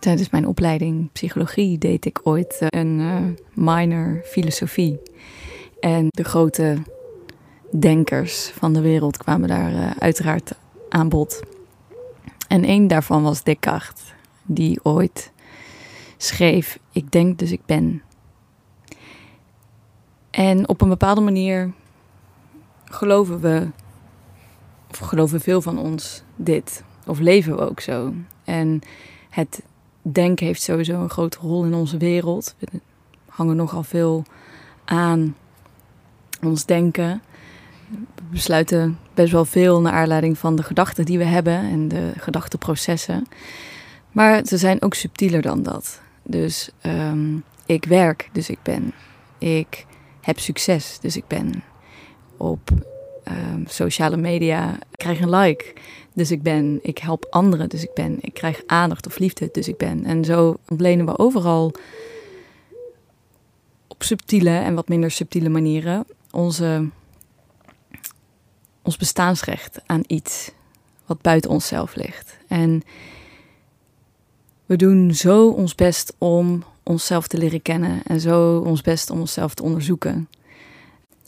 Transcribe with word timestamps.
Tijdens 0.00 0.30
mijn 0.30 0.46
opleiding 0.46 1.12
psychologie 1.12 1.78
deed 1.78 2.04
ik 2.04 2.20
ooit 2.22 2.58
eh, 2.60 2.80
een 2.80 2.98
uh, 2.98 3.16
minor 3.54 4.20
filosofie. 4.24 5.00
En 5.80 6.06
de 6.08 6.24
grote 6.24 6.76
denkers 7.78 8.48
van 8.48 8.72
de 8.72 8.80
wereld 8.80 9.16
kwamen 9.16 9.48
daar 9.48 9.72
uh, 9.72 9.90
uiteraard 9.98 10.52
aan 10.88 11.08
bod. 11.08 11.42
En 12.48 12.64
één 12.64 12.86
daarvan 12.86 13.22
was 13.22 13.42
Descartes, 13.42 14.14
die 14.42 14.80
ooit 14.82 15.32
schreef: 16.16 16.78
Ik 16.92 17.10
denk, 17.10 17.38
dus 17.38 17.52
ik 17.52 17.66
ben. 17.66 18.02
En 20.30 20.68
op 20.68 20.80
een 20.80 20.88
bepaalde 20.88 21.20
manier 21.20 21.72
geloven 22.84 23.40
we, 23.40 23.68
of 24.90 24.98
geloven 24.98 25.40
veel 25.40 25.62
van 25.62 25.78
ons 25.78 26.22
dit, 26.36 26.84
of 27.06 27.18
leven 27.18 27.56
we 27.56 27.68
ook 27.68 27.80
zo. 27.80 28.12
En 28.44 28.80
het 29.30 29.62
denken 30.02 30.46
heeft 30.46 30.62
sowieso 30.62 31.02
een 31.02 31.10
grote 31.10 31.38
rol 31.40 31.64
in 31.64 31.74
onze 31.74 31.96
wereld. 31.96 32.54
We 32.58 32.80
hangen 33.28 33.56
nogal 33.56 33.82
veel 33.82 34.24
aan 34.84 35.36
ons 36.42 36.64
denken. 36.64 37.22
We 37.88 38.22
besluiten 38.30 38.98
best 39.14 39.32
wel 39.32 39.44
veel 39.44 39.80
naar 39.80 39.92
aanleiding 39.92 40.38
van 40.38 40.56
de 40.56 40.62
gedachten 40.62 41.04
die 41.04 41.18
we 41.18 41.24
hebben 41.24 41.58
en 41.58 41.88
de 41.88 42.12
gedachteprocessen. 42.16 43.26
Maar 44.12 44.46
ze 44.46 44.56
zijn 44.56 44.82
ook 44.82 44.94
subtieler 44.94 45.42
dan 45.42 45.62
dat. 45.62 46.00
Dus 46.22 46.70
um, 46.82 47.44
ik 47.66 47.84
werk, 47.84 48.28
dus 48.32 48.50
ik 48.50 48.58
ben. 48.62 48.92
Ik 49.38 49.86
heb 50.20 50.38
succes, 50.38 50.98
dus 51.00 51.16
ik 51.16 51.26
ben. 51.26 51.62
Op 52.36 52.70
um, 53.30 53.64
sociale 53.66 54.16
media 54.16 54.78
krijg 54.92 55.20
een 55.20 55.30
like, 55.30 55.72
dus 56.12 56.30
ik 56.30 56.42
ben. 56.42 56.78
Ik 56.82 56.98
help 56.98 57.26
anderen, 57.30 57.68
dus 57.68 57.82
ik 57.82 57.94
ben. 57.94 58.18
Ik 58.20 58.34
krijg 58.34 58.62
aandacht 58.66 59.06
of 59.06 59.18
liefde, 59.18 59.48
dus 59.52 59.68
ik 59.68 59.76
ben. 59.76 60.04
En 60.04 60.24
zo 60.24 60.56
ontlenen 60.68 61.06
we 61.06 61.18
overal 61.18 61.72
op 63.88 64.02
subtiele 64.02 64.58
en 64.58 64.74
wat 64.74 64.88
minder 64.88 65.10
subtiele 65.10 65.48
manieren 65.48 66.06
onze, 66.30 66.88
ons 68.82 68.96
bestaansrecht 68.96 69.80
aan 69.86 70.02
iets 70.06 70.50
wat 71.06 71.20
buiten 71.20 71.50
onszelf 71.50 71.94
ligt. 71.94 72.36
En 72.48 72.82
we 74.66 74.76
doen 74.76 75.14
zo 75.14 75.48
ons 75.48 75.74
best 75.74 76.14
om 76.18 76.64
onszelf 76.82 77.26
te 77.26 77.38
leren 77.38 77.62
kennen 77.62 78.02
en 78.02 78.20
zo 78.20 78.58
ons 78.58 78.80
best 78.80 79.10
om 79.10 79.20
onszelf 79.20 79.54
te 79.54 79.62
onderzoeken. 79.62 80.28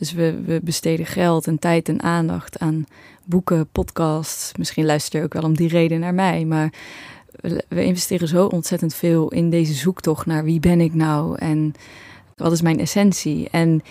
Dus 0.02 0.12
we, 0.12 0.40
we 0.44 0.60
besteden 0.62 1.06
geld 1.06 1.46
en 1.46 1.58
tijd 1.58 1.88
en 1.88 2.02
aandacht 2.02 2.58
aan 2.58 2.86
boeken, 3.24 3.68
podcasts. 3.72 4.52
Misschien 4.56 4.84
luister 4.84 5.18
je 5.18 5.24
ook 5.24 5.32
wel 5.32 5.42
om 5.42 5.56
die 5.56 5.68
reden 5.68 6.00
naar 6.00 6.14
mij. 6.14 6.44
Maar 6.44 6.72
we, 7.68 7.84
investeren 7.84 8.28
zo 8.28 8.46
ontzettend 8.46 8.94
veel 8.94 9.28
in 9.28 9.50
deze 9.50 9.72
zoektocht 9.72 10.26
naar 10.26 10.44
wie 10.44 10.60
ben 10.60 10.80
ik 10.80 10.94
nou 10.94 11.38
en 11.38 11.74
wat 12.36 12.52
is 12.52 12.62
mijn 12.62 12.80
essentie. 12.80 13.48
En 13.50 13.82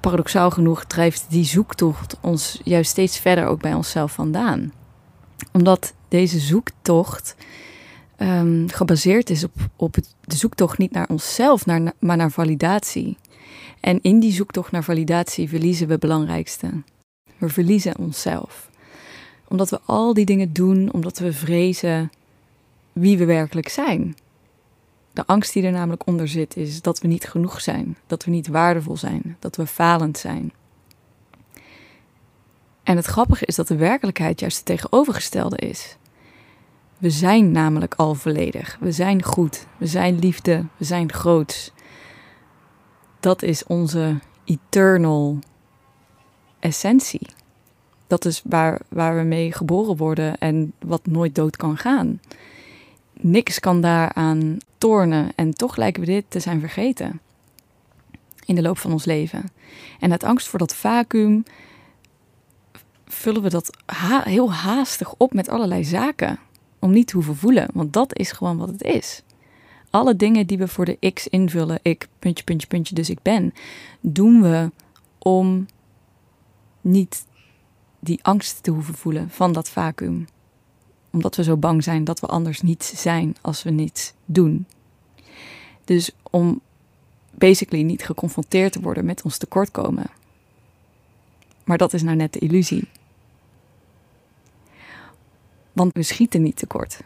paradoxaal 0.00 0.50
genoeg 0.50 0.84
drijft 0.84 1.26
die 1.28 1.44
zoektocht 1.44 2.16
ons 2.20 2.60
juist 2.64 2.90
steeds 2.90 3.18
verder 3.18 3.46
ook 3.46 3.60
bij 3.60 3.74
onszelf 3.74 4.12
vandaan. 4.12 4.72
Omdat 5.52 5.94
deze 6.08 6.38
zoektocht 6.38 7.36
um, 8.18 8.68
gebaseerd 8.68 9.30
is 9.30 9.44
op, 9.44 9.52
op 9.76 9.94
de 10.24 10.36
zoektocht 10.36 10.78
niet 10.78 10.92
naar 10.92 11.08
onszelf, 11.08 11.66
naar, 11.66 11.92
maar 11.98 12.16
naar 12.16 12.30
validatie. 12.30 13.16
En 13.82 13.98
in 14.02 14.20
die 14.20 14.32
zoektocht 14.32 14.72
naar 14.72 14.84
validatie 14.84 15.48
verliezen 15.48 15.86
we 15.86 15.92
het 15.92 16.00
belangrijkste. 16.00 16.82
We 17.38 17.48
verliezen 17.48 17.98
onszelf. 17.98 18.70
Omdat 19.48 19.70
we 19.70 19.80
al 19.84 20.14
die 20.14 20.24
dingen 20.24 20.52
doen, 20.52 20.92
omdat 20.92 21.18
we 21.18 21.32
vrezen 21.32 22.10
wie 22.92 23.18
we 23.18 23.24
werkelijk 23.24 23.68
zijn. 23.68 24.16
De 25.12 25.26
angst 25.26 25.52
die 25.52 25.62
er 25.62 25.72
namelijk 25.72 26.06
onder 26.06 26.28
zit, 26.28 26.56
is 26.56 26.82
dat 26.82 27.00
we 27.00 27.08
niet 27.08 27.28
genoeg 27.28 27.60
zijn, 27.60 27.96
dat 28.06 28.24
we 28.24 28.30
niet 28.30 28.46
waardevol 28.46 28.96
zijn, 28.96 29.36
dat 29.38 29.56
we 29.56 29.66
falend 29.66 30.18
zijn. 30.18 30.52
En 32.82 32.96
het 32.96 33.06
grappige 33.06 33.46
is 33.46 33.54
dat 33.54 33.68
de 33.68 33.76
werkelijkheid 33.76 34.40
juist 34.40 34.56
het 34.56 34.66
tegenovergestelde 34.66 35.56
is. 35.56 35.96
We 36.98 37.10
zijn 37.10 37.50
namelijk 37.50 37.94
al 37.94 38.14
volledig. 38.14 38.76
We 38.80 38.92
zijn 38.92 39.22
goed. 39.22 39.66
We 39.76 39.86
zijn 39.86 40.18
liefde. 40.18 40.64
We 40.76 40.84
zijn 40.84 41.12
groots. 41.12 41.72
Dat 43.22 43.42
is 43.42 43.64
onze 43.66 44.18
eternal 44.44 45.38
essentie. 46.58 47.26
Dat 48.06 48.24
is 48.24 48.42
waar, 48.44 48.80
waar 48.88 49.16
we 49.16 49.22
mee 49.22 49.52
geboren 49.52 49.96
worden 49.96 50.38
en 50.38 50.72
wat 50.78 51.06
nooit 51.06 51.34
dood 51.34 51.56
kan 51.56 51.76
gaan. 51.76 52.20
Niks 53.12 53.60
kan 53.60 53.80
daaraan 53.80 54.58
tornen 54.78 55.32
en 55.34 55.54
toch 55.54 55.76
lijken 55.76 56.00
we 56.00 56.06
dit 56.06 56.24
te 56.28 56.40
zijn 56.40 56.60
vergeten 56.60 57.20
in 58.44 58.54
de 58.54 58.62
loop 58.62 58.78
van 58.78 58.92
ons 58.92 59.04
leven. 59.04 59.50
En 60.00 60.10
uit 60.10 60.24
angst 60.24 60.48
voor 60.48 60.58
dat 60.58 60.74
vacuüm 60.74 61.42
vullen 63.06 63.42
we 63.42 63.50
dat 63.50 63.76
heel 64.24 64.52
haastig 64.52 65.14
op 65.16 65.32
met 65.32 65.48
allerlei 65.48 65.84
zaken 65.84 66.38
om 66.78 66.90
niet 66.90 67.06
te 67.06 67.14
hoeven 67.14 67.36
voelen, 67.36 67.68
want 67.72 67.92
dat 67.92 68.18
is 68.18 68.32
gewoon 68.32 68.58
wat 68.58 68.68
het 68.68 68.82
is. 68.82 69.22
Alle 69.92 70.16
dingen 70.16 70.46
die 70.46 70.58
we 70.58 70.68
voor 70.68 70.84
de 70.84 71.12
X 71.12 71.28
invullen, 71.28 71.78
ik, 71.82 72.08
puntje, 72.18 72.44
puntje, 72.44 72.66
puntje, 72.66 72.94
dus 72.94 73.10
ik 73.10 73.22
ben, 73.22 73.54
doen 74.00 74.42
we 74.42 74.70
om 75.18 75.66
niet 76.80 77.26
die 77.98 78.18
angst 78.22 78.62
te 78.62 78.70
hoeven 78.70 78.94
voelen 78.94 79.30
van 79.30 79.52
dat 79.52 79.68
vacuüm. 79.68 80.26
Omdat 81.10 81.36
we 81.36 81.42
zo 81.42 81.56
bang 81.56 81.82
zijn 81.82 82.04
dat 82.04 82.20
we 82.20 82.26
anders 82.26 82.62
niets 82.62 83.00
zijn 83.00 83.36
als 83.40 83.62
we 83.62 83.70
niets 83.70 84.12
doen. 84.24 84.66
Dus 85.84 86.10
om 86.30 86.60
basically 87.30 87.82
niet 87.82 88.04
geconfronteerd 88.04 88.72
te 88.72 88.80
worden 88.80 89.04
met 89.04 89.22
ons 89.22 89.38
tekortkomen. 89.38 90.10
Maar 91.64 91.78
dat 91.78 91.92
is 91.92 92.02
nou 92.02 92.16
net 92.16 92.32
de 92.32 92.38
illusie. 92.38 92.88
Want 95.72 95.92
we 95.92 96.02
schieten 96.02 96.42
niet 96.42 96.56
tekort. 96.56 97.00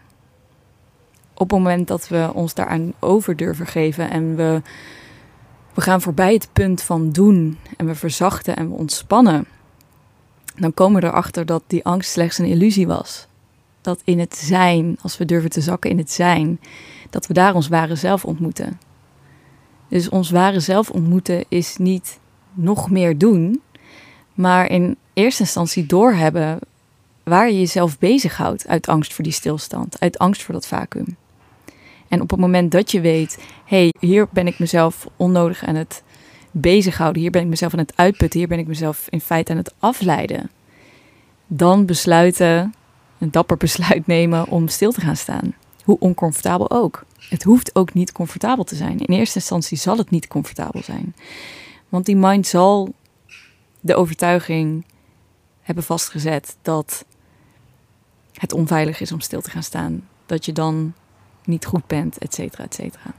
Op 1.39 1.51
het 1.51 1.59
moment 1.59 1.89
dat 1.89 2.09
we 2.09 2.31
ons 2.35 2.55
daaraan 2.55 2.93
over 2.99 3.37
durven 3.37 3.67
geven 3.67 4.11
en 4.11 4.37
we, 4.37 4.63
we 5.75 5.81
gaan 5.81 6.01
voorbij 6.01 6.33
het 6.33 6.49
punt 6.53 6.83
van 6.83 7.11
doen 7.11 7.59
en 7.77 7.87
we 7.87 7.95
verzachten 7.95 8.57
en 8.57 8.69
we 8.69 8.75
ontspannen, 8.75 9.47
dan 10.57 10.75
komen 10.75 11.01
we 11.01 11.07
erachter 11.07 11.47
dat 11.47 11.63
die 11.67 11.85
angst 11.85 12.11
slechts 12.11 12.39
een 12.39 12.47
illusie 12.47 12.87
was. 12.87 13.27
Dat 13.81 14.01
in 14.05 14.19
het 14.19 14.37
zijn, 14.37 14.99
als 15.03 15.19
we 15.19 15.25
durven 15.25 15.51
te 15.51 15.61
zakken 15.61 15.91
in 15.91 15.99
het 15.99 16.11
zijn, 16.11 16.61
dat 17.11 17.27
we 17.27 17.35
daar 17.35 17.55
ons 17.55 17.69
ware 17.69 17.95
zelf 17.95 18.25
ontmoeten. 18.25 18.81
Dus 19.89 20.09
ons 20.09 20.31
ware 20.31 20.61
zelf 20.61 20.91
ontmoeten 20.91 21.45
is 21.49 21.77
niet 21.77 22.19
nog 22.53 22.91
meer 22.91 23.19
doen, 23.19 23.63
maar 24.35 24.71
in 24.71 24.97
eerste 25.13 25.43
instantie 25.43 25.87
doorhebben 25.87 26.59
waar 27.23 27.51
je 27.51 27.59
jezelf 27.59 27.99
bezighoudt 27.99 28.69
uit 28.69 28.87
angst 28.87 29.15
voor 29.15 29.25
die 29.25 29.33
stilstand, 29.33 30.01
uit 30.01 30.19
angst 30.19 30.43
voor 30.43 30.55
dat 30.55 30.67
vacuüm. 30.67 31.17
En 32.09 32.21
op 32.21 32.31
het 32.31 32.41
moment 32.41 32.72
dat 32.72 32.91
je 32.91 33.00
weet, 33.00 33.39
hé, 33.65 33.77
hey, 33.77 33.94
hier 34.00 34.28
ben 34.31 34.47
ik 34.47 34.59
mezelf 34.59 35.06
onnodig 35.17 35.65
aan 35.65 35.75
het 35.75 36.03
bezighouden, 36.50 37.22
hier 37.22 37.31
ben 37.31 37.43
ik 37.43 37.49
mezelf 37.49 37.72
aan 37.72 37.78
het 37.78 37.97
uitputten, 37.97 38.39
hier 38.39 38.49
ben 38.49 38.59
ik 38.59 38.67
mezelf 38.67 39.06
in 39.09 39.21
feite 39.21 39.53
aan 39.53 39.59
het 39.59 39.75
afleiden, 39.78 40.50
dan 41.47 41.87
besluiten, 41.87 42.75
een 43.19 43.31
dapper 43.31 43.56
besluit 43.56 44.06
nemen 44.16 44.49
om 44.49 44.69
stil 44.69 44.93
te 44.93 45.00
gaan 45.00 45.16
staan. 45.16 45.55
Hoe 45.84 45.99
oncomfortabel 45.99 46.71
ook. 46.71 47.05
Het 47.28 47.43
hoeft 47.43 47.75
ook 47.75 47.95
niet 47.95 48.12
comfortabel 48.12 48.65
te 48.65 48.75
zijn. 48.75 48.99
In 48.99 49.15
eerste 49.15 49.39
instantie 49.39 49.78
zal 49.78 49.97
het 49.97 50.10
niet 50.10 50.27
comfortabel 50.27 50.83
zijn. 50.83 51.15
Want 51.89 52.07
die 52.07 52.16
mind 52.16 52.47
zal 52.47 52.95
de 53.81 53.95
overtuiging 53.95 54.84
hebben 55.63 55.84
vastgezet 55.84 56.57
dat 56.63 57.04
het 58.33 58.53
onveilig 58.53 59.01
is 59.01 59.13
om 59.13 59.21
stil 59.21 59.41
te 59.41 59.51
gaan 59.51 59.63
staan. 59.63 60.09
Dat 60.27 60.45
je 60.45 60.53
dan 60.53 60.95
niet 61.47 61.66
goed 61.66 61.87
bent, 61.87 62.19
et 62.19 62.34
cetera, 62.34 62.65
et 62.65 62.75
cetera. 62.75 63.15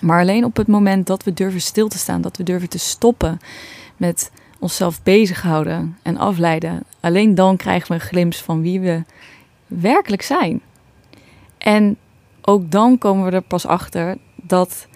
Maar 0.00 0.20
alleen 0.20 0.44
op 0.44 0.56
het 0.56 0.66
moment 0.66 1.06
dat 1.06 1.24
we 1.24 1.34
durven 1.34 1.60
stil 1.60 1.88
te 1.88 1.98
staan, 1.98 2.20
dat 2.20 2.36
we 2.36 2.42
durven 2.42 2.68
te 2.68 2.78
stoppen 2.78 3.38
met 3.96 4.30
onszelf 4.58 5.02
bezighouden 5.02 5.98
en 6.02 6.16
afleiden, 6.16 6.82
alleen 7.00 7.34
dan 7.34 7.56
krijgen 7.56 7.88
we 7.88 7.94
een 7.94 8.00
glimp 8.00 8.34
van 8.34 8.60
wie 8.60 8.80
we 8.80 9.04
werkelijk 9.66 10.22
zijn. 10.22 10.60
En 11.58 11.96
ook 12.42 12.70
dan 12.70 12.98
komen 12.98 13.24
we 13.24 13.30
er 13.30 13.42
pas 13.42 13.66
achter 13.66 14.16
dat 14.34 14.86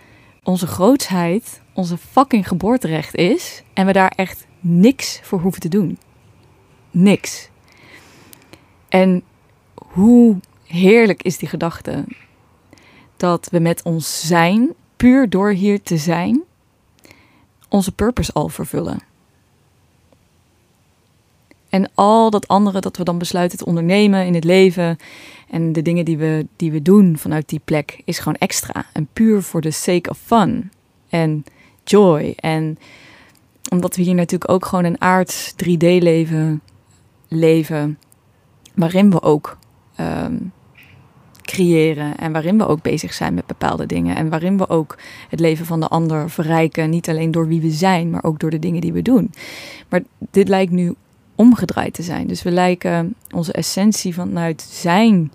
onze 0.42 0.66
grootsheid 0.66 1.60
onze 1.72 1.98
fucking 1.98 2.48
geboorterecht 2.48 3.14
is 3.14 3.62
en 3.72 3.86
we 3.86 3.92
daar 3.92 4.12
echt 4.16 4.46
niks 4.60 5.20
voor 5.22 5.40
hoeven 5.40 5.60
te 5.60 5.68
doen. 5.68 5.98
Niks. 6.90 7.48
En 8.88 9.22
hoe 9.74 10.36
heerlijk 10.66 11.22
is 11.22 11.38
die 11.38 11.48
gedachte 11.48 12.04
dat 13.20 13.48
we 13.50 13.58
met 13.58 13.82
ons 13.82 14.26
zijn, 14.26 14.74
puur 14.96 15.28
door 15.28 15.50
hier 15.50 15.82
te 15.82 15.96
zijn, 15.96 16.42
onze 17.68 17.92
purpose 17.92 18.32
al 18.32 18.48
vervullen. 18.48 18.98
En 21.68 21.90
al 21.94 22.30
dat 22.30 22.48
andere 22.48 22.80
dat 22.80 22.96
we 22.96 23.04
dan 23.04 23.18
besluiten 23.18 23.58
te 23.58 23.64
ondernemen 23.64 24.26
in 24.26 24.34
het 24.34 24.44
leven 24.44 24.96
en 25.48 25.72
de 25.72 25.82
dingen 25.82 26.04
die 26.04 26.18
we, 26.18 26.46
die 26.56 26.72
we 26.72 26.82
doen 26.82 27.18
vanuit 27.18 27.48
die 27.48 27.60
plek 27.64 28.02
is 28.04 28.18
gewoon 28.18 28.38
extra 28.38 28.86
en 28.92 29.08
puur 29.12 29.42
voor 29.42 29.60
de 29.60 29.70
sake 29.70 30.10
of 30.10 30.18
fun 30.18 30.70
en 31.08 31.44
joy. 31.84 32.32
En 32.36 32.78
omdat 33.70 33.96
we 33.96 34.02
hier 34.02 34.14
natuurlijk 34.14 34.50
ook 34.50 34.66
gewoon 34.66 34.84
een 34.84 35.00
aards 35.00 35.52
3D-leven 35.52 36.60
leven, 37.28 37.98
waarin 38.74 39.10
we 39.10 39.22
ook 39.22 39.58
ehm, 39.96 40.36
creëren 41.50 42.16
en 42.16 42.32
waarin 42.32 42.58
we 42.58 42.66
ook 42.66 42.82
bezig 42.82 43.12
zijn 43.12 43.34
met 43.34 43.46
bepaalde 43.46 43.86
dingen 43.86 44.16
en 44.16 44.28
waarin 44.28 44.56
we 44.56 44.68
ook 44.68 44.98
het 45.28 45.40
leven 45.40 45.66
van 45.66 45.80
de 45.80 45.88
ander 45.88 46.30
verrijken, 46.30 46.90
niet 46.90 47.08
alleen 47.08 47.30
door 47.30 47.48
wie 47.48 47.60
we 47.60 47.70
zijn, 47.70 48.10
maar 48.10 48.24
ook 48.24 48.38
door 48.38 48.50
de 48.50 48.58
dingen 48.58 48.80
die 48.80 48.92
we 48.92 49.02
doen. 49.02 49.32
Maar 49.88 50.02
dit 50.30 50.48
lijkt 50.48 50.72
nu 50.72 50.94
omgedraaid 51.34 51.94
te 51.94 52.02
zijn. 52.02 52.26
Dus 52.26 52.42
we 52.42 52.50
lijken 52.50 53.14
onze 53.34 53.52
essentie 53.52 54.14
vanuit 54.14 54.62
zijn 54.62 55.32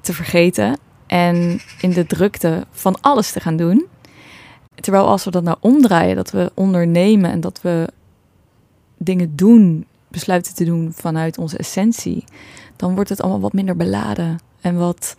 te 0.00 0.12
vergeten 0.12 0.78
en 1.06 1.60
in 1.80 1.90
de 1.90 2.06
drukte 2.06 2.66
van 2.70 3.00
alles 3.00 3.32
te 3.32 3.40
gaan 3.40 3.56
doen. 3.56 3.86
Terwijl 4.74 5.06
als 5.06 5.24
we 5.24 5.30
dat 5.30 5.42
nou 5.42 5.56
omdraaien, 5.60 6.16
dat 6.16 6.30
we 6.30 6.52
ondernemen 6.54 7.30
en 7.30 7.40
dat 7.40 7.60
we 7.62 7.88
dingen 8.96 9.36
doen, 9.36 9.86
besluiten 10.08 10.54
te 10.54 10.64
doen 10.64 10.92
vanuit 10.94 11.38
onze 11.38 11.56
essentie, 11.56 12.24
dan 12.76 12.94
wordt 12.94 13.10
het 13.10 13.20
allemaal 13.20 13.40
wat 13.40 13.52
minder 13.52 13.76
beladen 13.76 14.38
en 14.60 14.76
wat 14.76 15.16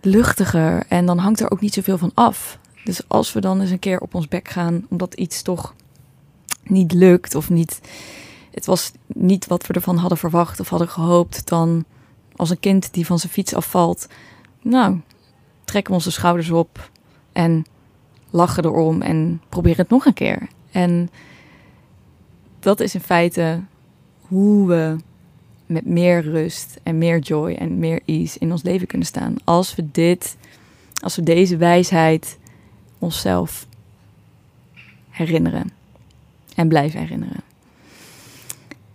luchtiger. 0.00 0.84
En 0.88 1.06
dan 1.06 1.18
hangt 1.18 1.40
er 1.40 1.50
ook 1.50 1.60
niet 1.60 1.74
zoveel 1.74 1.98
van 1.98 2.10
af. 2.14 2.58
Dus 2.84 3.08
als 3.08 3.32
we 3.32 3.40
dan 3.40 3.60
eens 3.60 3.70
een 3.70 3.78
keer 3.78 4.00
op 4.00 4.14
ons 4.14 4.28
bek 4.28 4.48
gaan, 4.48 4.86
omdat 4.88 5.14
iets 5.14 5.42
toch 5.42 5.74
niet 6.62 6.92
lukt 6.92 7.34
of 7.34 7.50
niet, 7.50 7.80
het 8.50 8.66
was 8.66 8.92
niet 9.06 9.46
wat 9.46 9.66
we 9.66 9.74
ervan 9.74 9.96
hadden 9.96 10.18
verwacht 10.18 10.60
of 10.60 10.68
hadden 10.68 10.88
gehoopt, 10.88 11.48
dan 11.48 11.84
als 12.36 12.50
een 12.50 12.60
kind 12.60 12.92
die 12.92 13.06
van 13.06 13.18
zijn 13.18 13.32
fiets 13.32 13.54
afvalt, 13.54 14.06
nou, 14.62 15.00
trekken 15.64 15.92
we 15.92 15.98
onze 15.98 16.10
schouders 16.10 16.50
op 16.50 16.90
en 17.32 17.64
lachen 18.30 18.64
erom 18.64 19.02
en 19.02 19.42
proberen 19.48 19.80
het 19.80 19.90
nog 19.90 20.06
een 20.06 20.14
keer. 20.14 20.48
En 20.70 21.10
dat 22.60 22.80
is 22.80 22.94
in 22.94 23.00
feite 23.00 23.60
hoe 24.20 24.68
we 24.68 24.96
met 25.66 25.86
meer 25.86 26.22
rust 26.22 26.80
en 26.82 26.98
meer 26.98 27.18
joy 27.18 27.52
en 27.52 27.78
meer 27.78 28.00
ease 28.04 28.38
in 28.38 28.50
ons 28.50 28.62
leven 28.62 28.86
kunnen 28.86 29.06
staan. 29.06 29.34
Als 29.44 29.74
we 29.74 29.90
dit, 29.90 30.36
als 31.00 31.16
we 31.16 31.22
deze 31.22 31.56
wijsheid 31.56 32.38
onszelf 32.98 33.66
herinneren 35.10 35.70
en 36.54 36.68
blijven 36.68 37.00
herinneren. 37.00 37.42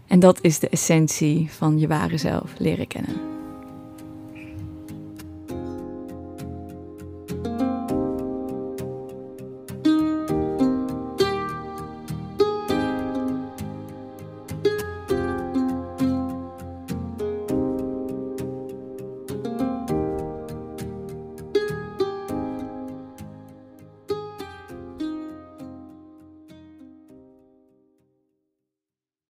En 0.08 0.20
dat 0.20 0.40
is 0.42 0.60
de 0.60 0.70
essentie 0.70 1.52
van 1.52 1.80
je 1.80 1.88
ware 1.88 2.18
zelf 2.18 2.54
leren 2.58 2.88
kennen. 2.88 3.37